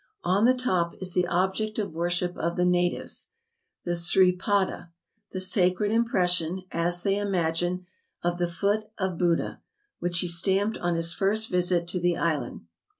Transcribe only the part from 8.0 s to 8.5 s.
of the